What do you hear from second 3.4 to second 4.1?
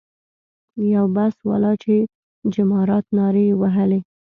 یې وهلې.